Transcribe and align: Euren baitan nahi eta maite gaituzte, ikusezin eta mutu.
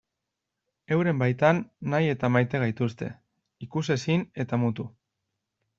Euren 0.95 1.19
baitan 1.23 1.61
nahi 1.95 2.09
eta 2.15 2.31
maite 2.37 2.63
gaituzte, 2.65 3.13
ikusezin 3.69 4.27
eta 4.47 4.63
mutu. 4.65 4.93